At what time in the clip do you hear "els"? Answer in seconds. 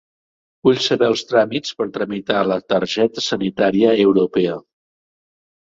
1.13-1.21